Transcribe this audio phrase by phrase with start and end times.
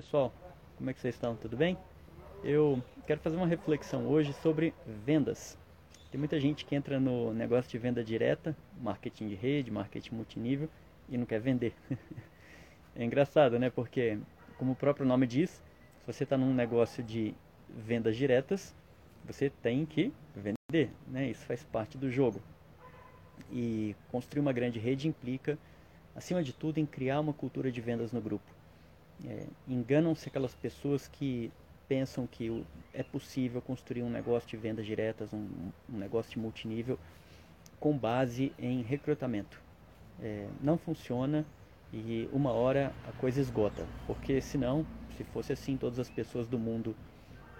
[0.00, 0.32] Pessoal,
[0.78, 1.36] como é que vocês estão?
[1.36, 1.76] Tudo bem?
[2.42, 4.72] Eu quero fazer uma reflexão hoje sobre
[5.04, 5.58] vendas.
[6.10, 10.70] Tem muita gente que entra no negócio de venda direta, marketing de rede, marketing multinível
[11.06, 11.74] e não quer vender.
[12.96, 13.68] é engraçado, né?
[13.68, 14.18] Porque,
[14.56, 17.34] como o próprio nome diz, se você está num negócio de
[17.68, 18.74] vendas diretas,
[19.26, 21.28] você tem que vender, né?
[21.28, 22.40] Isso faz parte do jogo.
[23.52, 25.58] E construir uma grande rede implica,
[26.16, 28.59] acima de tudo, em criar uma cultura de vendas no grupo.
[29.26, 31.50] É, Enganam-se aquelas pessoas que
[31.88, 35.48] pensam que é possível construir um negócio de vendas diretas, um,
[35.92, 36.98] um negócio de multinível,
[37.78, 39.60] com base em recrutamento.
[40.22, 41.44] É, não funciona
[41.92, 44.86] e uma hora a coisa esgota, porque senão,
[45.16, 46.94] se fosse assim, todas as pessoas do mundo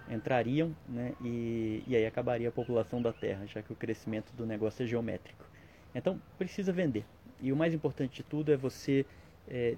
[0.09, 4.45] entrariam né, e, e aí acabaria a população da Terra, já que o crescimento do
[4.45, 5.45] negócio é geométrico.
[5.93, 7.05] Então, precisa vender.
[7.39, 9.05] E o mais importante de tudo é você
[9.47, 9.75] é,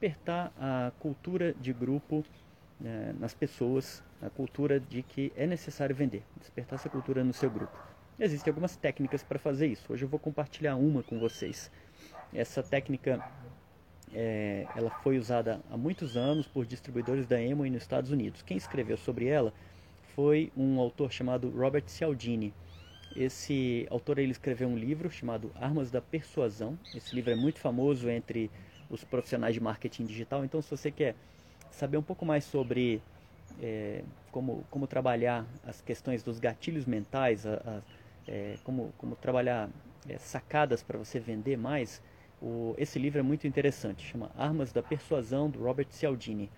[0.00, 2.24] despertar a cultura de grupo
[2.80, 7.50] né, nas pessoas, a cultura de que é necessário vender, despertar essa cultura no seu
[7.50, 7.76] grupo.
[8.18, 9.92] Existem algumas técnicas para fazer isso.
[9.92, 11.70] Hoje eu vou compartilhar uma com vocês.
[12.32, 13.22] Essa técnica
[14.14, 18.40] é, ela foi usada há muitos anos por distribuidores da Amway nos Estados Unidos.
[18.40, 19.52] Quem escreveu sobre ela
[20.14, 22.54] foi um autor chamado Robert Cialdini.
[23.14, 26.78] Esse autor ele escreveu um livro chamado Armas da Persuasão.
[26.94, 28.50] Esse livro é muito famoso entre
[28.90, 30.44] os profissionais de marketing digital.
[30.44, 31.14] Então, se você quer
[31.70, 33.00] saber um pouco mais sobre
[33.62, 37.80] é, como, como trabalhar as questões dos gatilhos mentais, a, a,
[38.28, 39.68] é, como, como trabalhar
[40.08, 42.02] é, sacadas para você vender mais,
[42.40, 44.04] o, esse livro é muito interessante.
[44.04, 46.50] Chama Armas da Persuasão, do Robert Cialdini.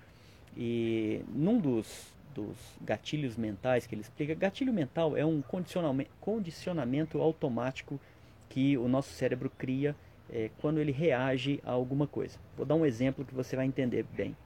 [0.56, 7.20] E num dos, dos gatilhos mentais que ele explica, gatilho mental é um condicionamento, condicionamento
[7.20, 8.00] automático
[8.48, 9.96] que o nosso cérebro cria
[10.30, 12.38] é, quando ele reage a alguma coisa.
[12.56, 14.36] Vou dar um exemplo que você vai entender bem.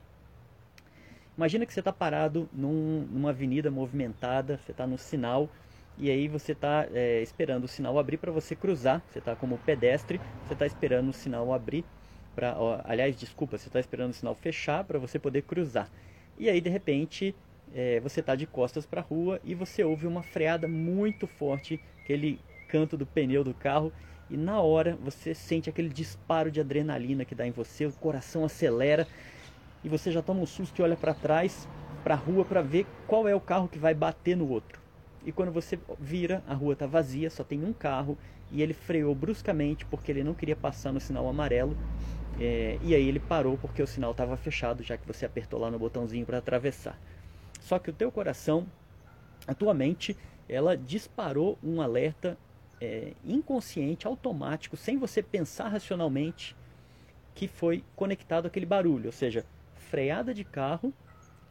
[1.36, 5.50] Imagina que você está parado num, numa avenida movimentada, você está no sinal
[5.98, 9.02] e aí você está é, esperando o sinal abrir para você cruzar.
[9.10, 11.84] Você está como pedestre, você está esperando o sinal abrir
[12.34, 12.54] para,
[12.84, 15.90] aliás, desculpa, você está esperando o sinal fechar para você poder cruzar.
[16.38, 17.34] E aí de repente
[17.74, 21.80] é, você está de costas para a rua e você ouve uma freada muito forte,
[22.02, 22.38] aquele
[22.68, 23.92] canto do pneu do carro
[24.28, 28.44] e na hora você sente aquele disparo de adrenalina que dá em você, o coração
[28.44, 29.06] acelera
[29.84, 31.68] e você já toma um susto e olha para trás,
[32.02, 34.80] para a rua para ver qual é o carro que vai bater no outro.
[35.24, 38.16] E quando você vira, a rua está vazia, só tem um carro
[38.50, 41.76] e ele freou bruscamente porque ele não queria passar no sinal amarelo.
[42.38, 45.70] É, e aí ele parou porque o sinal estava fechado, já que você apertou lá
[45.70, 46.98] no botãozinho para atravessar.
[47.60, 48.66] Só que o teu coração,
[49.46, 50.16] a tua mente,
[50.48, 52.38] ela disparou um alerta
[52.80, 56.56] é, inconsciente, automático, sem você pensar racionalmente,
[57.34, 59.06] que foi conectado aquele barulho.
[59.06, 59.44] Ou seja,
[59.74, 60.92] freada de carro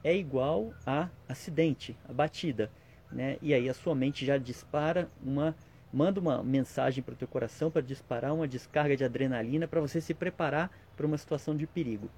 [0.03, 2.71] é igual a acidente, a batida.
[3.11, 3.37] Né?
[3.41, 5.55] E aí a sua mente já dispara uma.
[5.93, 10.01] manda uma mensagem para o teu coração para disparar uma descarga de adrenalina para você
[10.01, 12.09] se preparar para uma situação de perigo.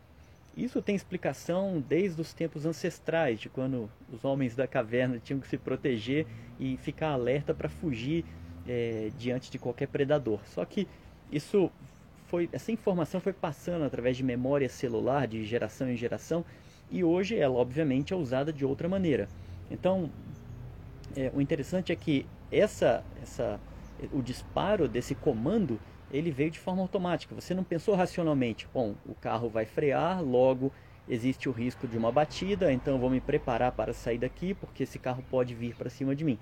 [0.55, 5.47] Isso tem explicação desde os tempos ancestrais, de quando os homens da caverna tinham que
[5.47, 6.25] se proteger
[6.59, 8.25] e ficar alerta para fugir
[8.67, 10.39] é, diante de qualquer predador.
[10.45, 10.87] Só que
[11.31, 11.71] isso
[12.27, 16.43] foi, essa informação foi passando através de memória celular de geração em geração
[16.91, 19.27] e hoje ela obviamente é usada de outra maneira.
[19.69, 20.09] Então,
[21.15, 23.59] é, o interessante é que essa, essa,
[24.11, 25.79] o disparo desse comando
[26.11, 27.35] ele veio de forma automática.
[27.35, 30.71] Você não pensou racionalmente, bom, o carro vai frear, logo
[31.09, 34.99] existe o risco de uma batida, então vou me preparar para sair daqui porque esse
[34.99, 36.37] carro pode vir para cima de mim.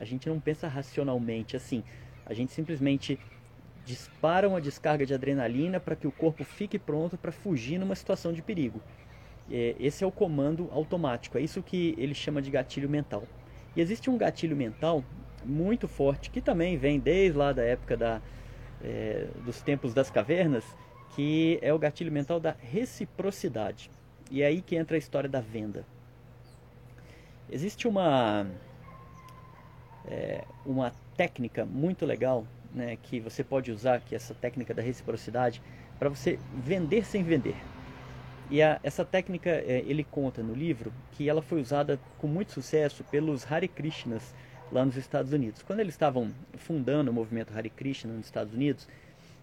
[0.00, 1.84] A gente não pensa racionalmente assim.
[2.24, 3.18] A gente simplesmente
[3.84, 8.32] dispara uma descarga de adrenalina para que o corpo fique pronto para fugir numa situação
[8.32, 8.80] de perigo.
[9.50, 13.24] É, esse é o comando automático, é isso que ele chama de gatilho mental.
[13.74, 15.04] E existe um gatilho mental
[15.44, 18.20] muito forte que também vem desde lá da época da,
[18.82, 20.64] é, dos tempos das cavernas,
[21.14, 23.90] que é o gatilho mental da reciprocidade.
[24.30, 25.84] E é aí que entra a história da venda.
[27.50, 28.46] Existe uma
[30.08, 34.82] é, uma técnica muito legal né, que você pode usar, que é essa técnica da
[34.82, 35.60] reciprocidade,
[35.98, 37.56] para você vender sem vender.
[38.50, 42.52] E a, essa técnica, é, ele conta no livro que ela foi usada com muito
[42.52, 44.34] sucesso pelos Hare Krishnas
[44.72, 45.62] lá nos Estados Unidos.
[45.62, 48.88] Quando eles estavam fundando o movimento Hare Krishna nos Estados Unidos,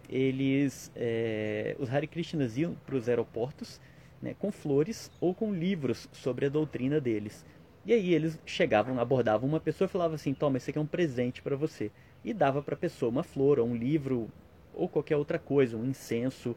[0.08, 3.80] eles, é, os Hare Krishnas iam para os aeroportos
[4.20, 7.44] né, com flores ou com livros sobre a doutrina deles.
[7.88, 10.86] E aí eles chegavam, abordavam uma pessoa e falavam assim: toma, esse aqui é um
[10.86, 11.90] presente para você.
[12.22, 14.28] E dava para a pessoa uma flor, ou um livro,
[14.74, 16.54] ou qualquer outra coisa, um incenso.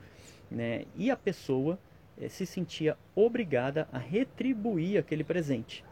[0.51, 0.83] Né?
[0.93, 1.79] E a pessoa
[2.19, 5.85] é, se sentia obrigada a retribuir aquele presente.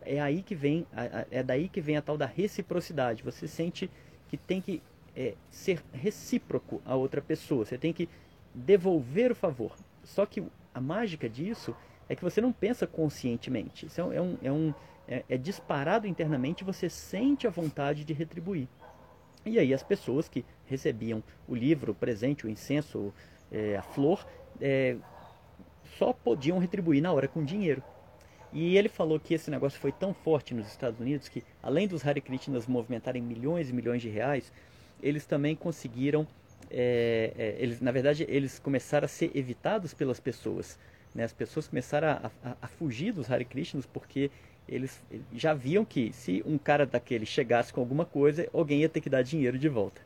[0.00, 0.86] É aí que vem,
[1.30, 3.22] é daí que vem a tal da reciprocidade.
[3.22, 3.90] Você sente
[4.26, 4.82] que tem que
[5.14, 7.66] é, ser recíproco a outra pessoa.
[7.66, 8.08] Você tem que
[8.54, 9.76] devolver o favor.
[10.02, 11.76] Só que a mágica disso
[12.10, 13.86] é que você não pensa conscientemente.
[13.86, 14.74] Isso é um, é, um,
[15.06, 16.64] é, é disparado internamente.
[16.64, 18.66] Você sente a vontade de retribuir.
[19.46, 23.14] E aí as pessoas que recebiam o livro, o presente, o incenso,
[23.50, 24.26] é, a flor,
[24.60, 24.96] é,
[25.96, 27.80] só podiam retribuir na hora com dinheiro.
[28.52, 32.04] E ele falou que esse negócio foi tão forte nos Estados Unidos que, além dos
[32.04, 34.52] Hare Krishnas movimentarem milhões e milhões de reais,
[35.00, 36.26] eles também conseguiram,
[36.68, 40.76] é, é, eles, na verdade, eles começaram a ser evitados pelas pessoas.
[41.14, 41.24] Né?
[41.24, 44.30] As pessoas começaram a, a, a fugir dos Hare Krishnas porque
[44.68, 45.02] eles
[45.32, 49.10] já viam que se um cara daquele chegasse com alguma coisa, alguém ia ter que
[49.10, 50.00] dar dinheiro de volta.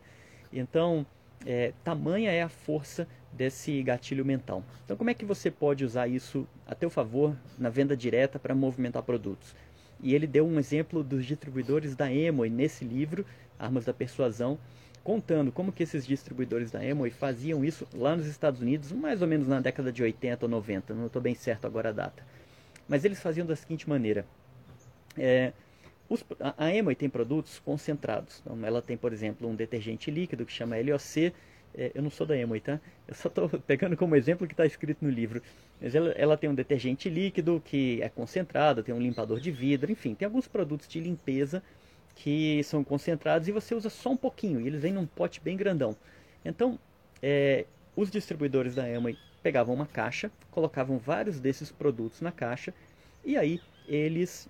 [0.52, 1.04] Então,
[1.44, 4.62] é, tamanha é a força desse gatilho mental.
[4.84, 8.54] Então, como é que você pode usar isso a teu favor na venda direta para
[8.54, 9.54] movimentar produtos?
[10.04, 13.24] E ele deu um exemplo dos distribuidores da Emoi nesse livro,
[13.58, 14.58] Armas da Persuasão,
[15.02, 19.26] contando como que esses distribuidores da Emoi faziam isso lá nos Estados Unidos, mais ou
[19.26, 22.22] menos na década de 80 ou 90, não estou bem certo agora a data.
[22.86, 24.26] Mas eles faziam da seguinte maneira.
[25.16, 25.54] É,
[26.06, 26.22] os,
[26.58, 28.42] a, Emoi tem produtos concentrados.
[28.44, 31.32] Então, ela tem, por exemplo, um detergente líquido que chama LOC,
[31.76, 32.81] é, eu não sou da Emoi, tá?
[33.06, 35.43] Eu só estou pegando como exemplo o que está escrito no livro.
[35.81, 39.91] Mas ela, ela, tem um detergente líquido que é concentrado, tem um limpador de vidro,
[39.91, 41.62] enfim, tem alguns produtos de limpeza
[42.15, 45.56] que são concentrados e você usa só um pouquinho, e eles vêm num pote bem
[45.56, 45.97] grandão.
[46.44, 46.79] Então,
[47.21, 47.67] é,
[47.97, 52.73] os distribuidores da Emoi pegavam uma caixa, colocavam vários desses produtos na caixa,
[53.25, 54.49] e aí eles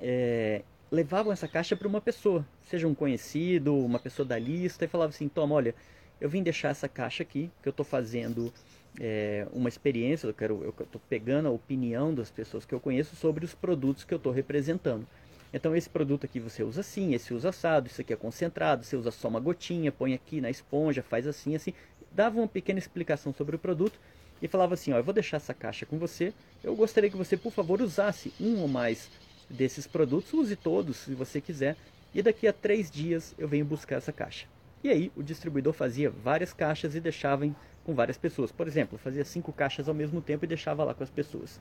[0.00, 4.88] é, levavam essa caixa para uma pessoa, seja um conhecido, uma pessoa da lista, e
[4.88, 5.74] falavam assim, toma, olha,
[6.22, 8.52] eu vim deixar essa caixa aqui, que eu estou fazendo
[9.00, 13.16] é, uma experiência, eu quero, eu estou pegando a opinião das pessoas que eu conheço
[13.16, 15.04] sobre os produtos que eu estou representando.
[15.52, 18.94] Então esse produto aqui você usa assim, esse usa assado, isso aqui é concentrado, você
[18.94, 21.74] usa só uma gotinha, põe aqui na esponja, faz assim, assim.
[22.12, 23.98] Dava uma pequena explicação sobre o produto
[24.40, 26.32] e falava assim, ó, eu vou deixar essa caixa com você,
[26.62, 29.10] eu gostaria que você, por favor, usasse um ou mais
[29.50, 31.76] desses produtos, use todos se você quiser,
[32.14, 34.51] e daqui a três dias eu venho buscar essa caixa.
[34.82, 38.50] E aí o distribuidor fazia várias caixas e deixava em, com várias pessoas.
[38.50, 41.60] Por exemplo, fazia cinco caixas ao mesmo tempo e deixava lá com as pessoas.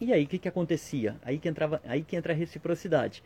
[0.00, 1.16] E aí o que, que acontecia?
[1.22, 3.22] Aí que, entrava, aí que entra a reciprocidade.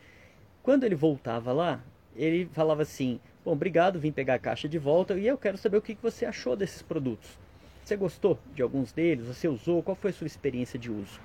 [0.63, 1.83] Quando ele voltava lá,
[2.15, 5.77] ele falava assim, bom, obrigado, vim pegar a caixa de volta e eu quero saber
[5.77, 7.39] o que, que você achou desses produtos.
[7.83, 9.27] Você gostou de alguns deles?
[9.27, 9.83] Você usou?
[9.83, 11.19] Qual foi a sua experiência de uso?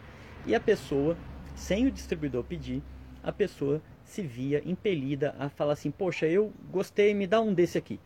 [0.46, 1.16] E a pessoa,
[1.56, 2.82] sem o distribuidor pedir,
[3.22, 7.78] a pessoa se via impelida a falar assim: Poxa, eu gostei, me dá um desse
[7.78, 7.98] aqui.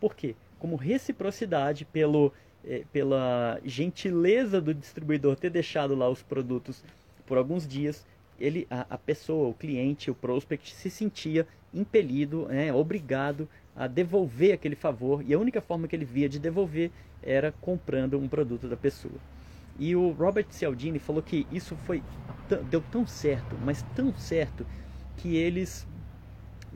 [0.00, 0.34] Por quê?
[0.58, 2.32] Como reciprocidade pelo,
[2.64, 6.82] eh, pela gentileza do distribuidor ter deixado lá os produtos
[7.26, 8.06] por alguns dias,
[8.38, 14.52] ele, a, a pessoa, o cliente, o prospect se sentia impelido, né, obrigado a devolver
[14.52, 16.90] aquele favor e a única forma que ele via de devolver
[17.22, 19.20] era comprando um produto da pessoa.
[19.78, 22.02] E o Robert Cialdini falou que isso foi
[22.68, 24.66] deu tão certo, mas tão certo
[25.20, 25.86] que eles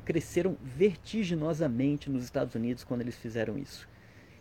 [0.05, 3.89] cresceram vertiginosamente nos Estados Unidos quando eles fizeram isso.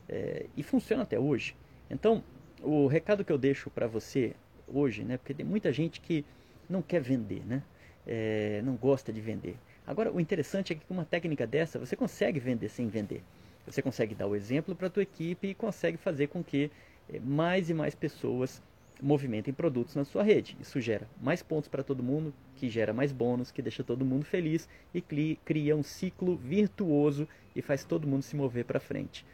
[0.10, 1.56] É, e funciona até hoje.
[1.90, 2.22] Então,
[2.62, 4.36] o recado que eu deixo para você
[4.68, 6.26] hoje, né, porque tem muita gente que
[6.70, 7.64] não quer vender, né,
[8.06, 9.56] é, não gosta de vender.
[9.88, 13.24] Agora, o interessante é que com uma técnica dessa, você consegue vender sem vender.
[13.66, 16.70] Você consegue dar o exemplo para a tua equipe e consegue fazer com que
[17.10, 18.62] é, mais e mais pessoas
[19.04, 20.58] movimentem produtos na sua rede.
[20.60, 24.24] Isso gera mais pontos para todo mundo, que gera mais bônus, que deixa todo mundo
[24.24, 29.26] feliz e cria um ciclo virtuoso e faz todo mundo se mover para frente.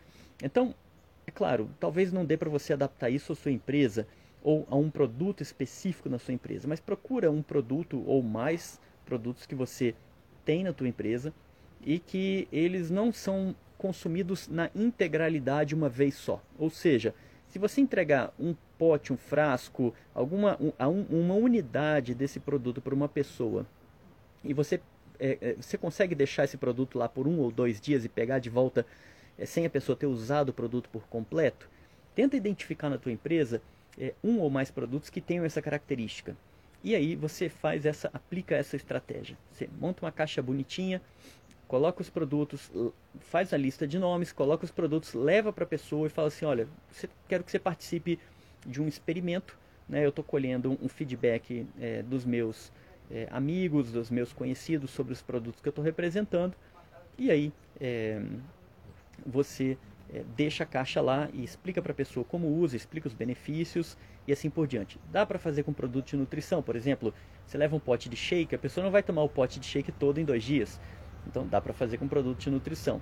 [0.43, 0.73] Então,
[1.27, 4.07] é claro, talvez não dê para você adaptar isso à sua empresa
[4.41, 9.45] ou a um produto específico na sua empresa, mas procura um produto ou mais produtos
[9.45, 9.93] que você
[10.43, 11.33] tem na tua empresa
[11.85, 16.41] e que eles não são consumidos na integralidade uma vez só.
[16.57, 17.13] Ou seja,
[17.47, 23.07] se você entregar um pote, um frasco, alguma um, uma unidade desse produto para uma
[23.07, 23.65] pessoa
[24.43, 24.79] e você,
[25.19, 28.39] é, é, você consegue deixar esse produto lá por um ou dois dias e pegar
[28.39, 28.85] de volta
[29.37, 31.69] é, sem a pessoa ter usado o produto por completo,
[32.15, 33.61] tenta identificar na tua empresa
[33.97, 36.35] é, um ou mais produtos que tenham essa característica.
[36.81, 39.37] E aí você faz essa, aplica essa estratégia.
[39.51, 41.01] Você monta uma caixa bonitinha,
[41.67, 42.71] coloca os produtos,
[43.19, 46.45] faz a lista de nomes, coloca os produtos, leva para a pessoa e fala assim,
[46.45, 48.17] olha, você, quero que você participe
[48.65, 50.05] de um experimento, né?
[50.05, 52.71] eu estou colhendo um, feedback é, dos meus
[53.11, 56.55] é, amigos, dos meus conhecidos sobre os produtos que eu estou representando,
[57.17, 58.21] e aí é,
[59.25, 59.77] você
[60.13, 63.97] é, deixa a caixa lá e explica para a pessoa como usa, explica os benefícios
[64.27, 64.99] e assim por diante.
[65.11, 67.13] Dá para fazer com produto de nutrição, por exemplo,
[67.45, 69.91] você leva um pote de shake, a pessoa não vai tomar o pote de shake
[69.91, 70.79] todo em dois dias.
[71.27, 73.01] Então dá para fazer com produto de nutrição.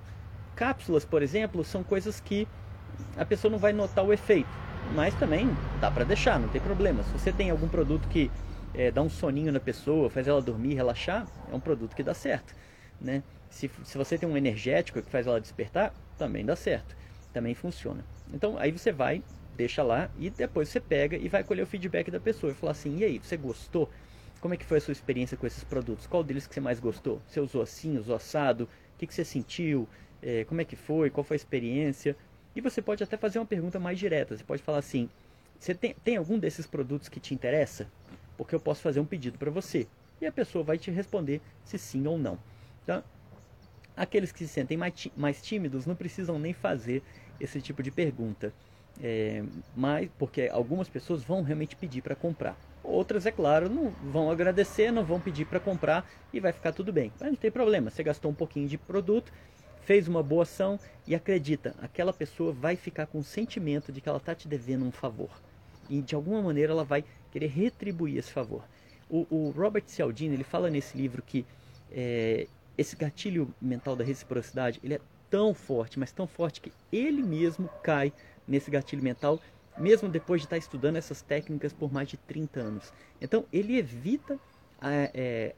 [0.56, 2.48] Cápsulas, por exemplo, são coisas que
[3.16, 4.48] a pessoa não vai notar o efeito,
[4.94, 5.48] mas também
[5.80, 7.02] dá para deixar, não tem problema.
[7.02, 8.30] Se você tem algum produto que
[8.74, 12.14] é, dá um soninho na pessoa, faz ela dormir, relaxar, é um produto que dá
[12.14, 12.54] certo.
[13.00, 13.22] Né?
[13.50, 16.96] Se, se você tem um energético que faz ela despertar, também dá certo,
[17.32, 18.04] também funciona.
[18.32, 19.22] Então aí você vai,
[19.56, 22.72] deixa lá e depois você pega e vai colher o feedback da pessoa e falar
[22.72, 23.90] assim, e aí, você gostou?
[24.40, 26.06] Como é que foi a sua experiência com esses produtos?
[26.06, 27.20] Qual deles que você mais gostou?
[27.26, 28.64] Você usou assim, usou assado?
[28.64, 29.88] O que, que você sentiu?
[30.22, 31.10] É, como é que foi?
[31.10, 32.16] Qual foi a experiência?
[32.58, 34.36] E você pode até fazer uma pergunta mais direta.
[34.36, 35.08] Você pode falar assim:
[35.60, 37.86] você tem, tem algum desses produtos que te interessa?
[38.36, 39.86] Porque eu posso fazer um pedido para você.
[40.20, 42.36] E a pessoa vai te responder se sim ou não.
[42.82, 43.04] Então,
[43.96, 47.00] aqueles que se sentem mais, mais tímidos não precisam nem fazer
[47.38, 48.52] esse tipo de pergunta.
[49.00, 49.40] É,
[49.76, 52.58] mas porque algumas pessoas vão realmente pedir para comprar.
[52.82, 56.92] Outras, é claro, não vão agradecer, não vão pedir para comprar e vai ficar tudo
[56.92, 57.12] bem.
[57.20, 59.30] Mas não tem problema, você gastou um pouquinho de produto,
[59.88, 64.08] fez uma boa ação e acredita, aquela pessoa vai ficar com o sentimento de que
[64.10, 65.30] ela está te devendo um favor.
[65.88, 67.02] E de alguma maneira ela vai
[67.32, 68.62] querer retribuir esse favor.
[69.08, 71.46] O, o Robert Cialdini ele fala nesse livro que
[71.90, 77.22] é, esse gatilho mental da reciprocidade ele é tão forte, mas tão forte que ele
[77.22, 78.12] mesmo cai
[78.46, 79.40] nesse gatilho mental,
[79.78, 82.92] mesmo depois de estar estudando essas técnicas por mais de 30 anos.
[83.22, 84.38] Então ele evita
[84.82, 85.54] é,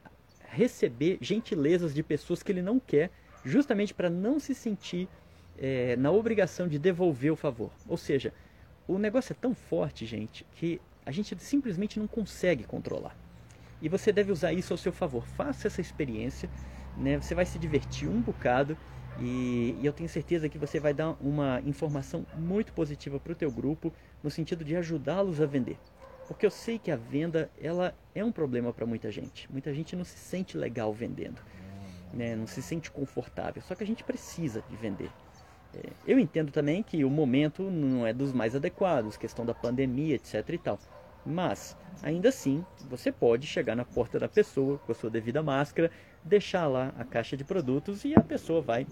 [0.47, 3.11] receber gentilezas de pessoas que ele não quer
[3.43, 5.07] justamente para não se sentir
[5.57, 7.71] é, na obrigação de devolver o favor.
[7.87, 8.33] Ou seja,
[8.87, 13.15] o negócio é tão forte, gente, que a gente simplesmente não consegue controlar.
[13.81, 15.25] E você deve usar isso ao seu favor.
[15.25, 16.49] Faça essa experiência,
[16.97, 17.19] né?
[17.19, 18.77] você vai se divertir um bocado
[19.19, 23.35] e, e eu tenho certeza que você vai dar uma informação muito positiva para o
[23.35, 23.91] teu grupo
[24.23, 25.77] no sentido de ajudá-los a vender.
[26.27, 29.51] Porque eu sei que a venda ela é um problema para muita gente.
[29.51, 31.41] Muita gente não se sente legal vendendo
[32.13, 33.61] né, não se sente confortável.
[33.61, 35.09] Só que a gente precisa de vender.
[35.73, 40.15] É, eu entendo também que o momento não é dos mais adequados, questão da pandemia,
[40.15, 40.79] etc e tal.
[41.25, 45.91] Mas, ainda assim, você pode chegar na porta da pessoa com a sua devida máscara,
[46.23, 48.87] deixar lá a caixa de produtos e a pessoa vai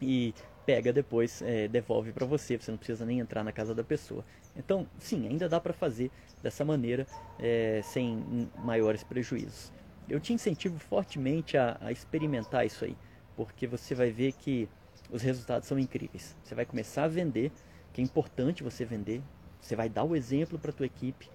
[0.00, 0.32] e
[0.64, 2.56] pega depois, é, devolve para você.
[2.56, 4.24] Você não precisa nem entrar na casa da pessoa.
[4.56, 6.10] Então, sim, ainda dá para fazer
[6.42, 7.06] dessa maneira
[7.38, 9.72] é, sem maiores prejuízos
[10.10, 12.96] eu te incentivo fortemente a, a, experimentar isso aí,
[13.36, 14.68] porque você vai ver que
[15.08, 16.36] os resultados são incríveis.
[16.42, 17.52] Você vai começar a vender,
[17.92, 19.22] que é importante você vender.
[19.60, 21.30] Você vai dar o exemplo para a tua equipe,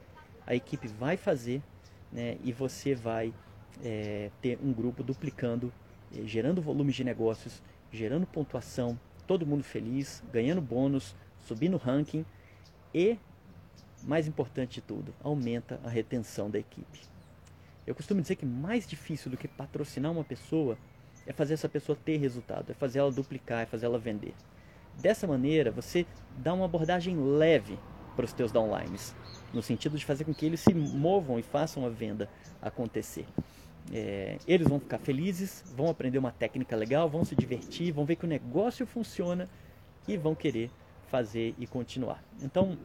[0.46, 1.62] a equipe vai fazer,
[2.12, 3.34] né, e você vai
[3.84, 5.72] é, ter um grupo duplicando,
[6.16, 12.26] é, gerando volume de negócios, gerando pontuação, todo mundo feliz, ganhando bônus, subindo ranking
[12.94, 13.18] e,
[14.04, 17.15] mais importante de tudo, aumenta a retenção da equipe.
[17.86, 20.78] Eu costumo dizer que mais difícil do que patrocinar uma pessoa
[21.28, 24.34] é fazer essa pessoa ter resultado, é fazer ela duplicar, é fazer ela vender.
[25.00, 26.06] Dessa maneira, você
[26.38, 27.78] dá uma abordagem leve
[28.16, 29.14] para os teus downlines,
[29.54, 32.30] no sentido de fazer com que eles se movam e façam a venda
[32.62, 33.26] acontecer.
[33.92, 38.16] É, eles vão ficar felizes, vão aprender uma técnica legal, vão se divertir, vão ver
[38.16, 39.48] que o negócio funciona
[40.08, 40.72] e vão querer
[41.08, 42.24] fazer e continuar.
[42.42, 42.78] Então,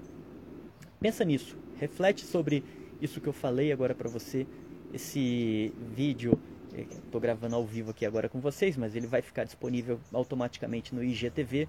[1.00, 2.62] pensa nisso, reflete sobre
[3.00, 4.46] isso que eu falei agora para você
[4.92, 6.38] esse vídeo,
[6.72, 11.02] estou gravando ao vivo aqui agora com vocês, mas ele vai ficar disponível automaticamente no
[11.02, 11.68] IGTV.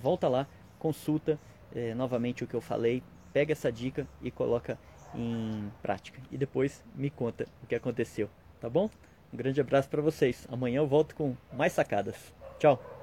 [0.00, 0.46] Volta lá,
[0.78, 1.38] consulta
[1.74, 4.78] é, novamente o que eu falei, pega essa dica e coloca
[5.14, 6.20] em prática.
[6.30, 8.28] E depois me conta o que aconteceu,
[8.60, 8.90] tá bom?
[9.32, 10.46] Um grande abraço para vocês.
[10.50, 12.16] Amanhã eu volto com mais sacadas.
[12.58, 12.97] Tchau!